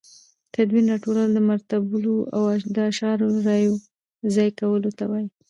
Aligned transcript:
تدوین 0.53 0.85
راټولو، 0.91 1.21
مرتبولو 1.49 2.13
او 2.35 2.43
د 2.75 2.77
اشعارو 2.91 3.27
رايو 3.47 3.73
ځاى 4.33 4.49
کولو 4.59 4.89
ته 4.97 5.03
وايي. 5.11 5.27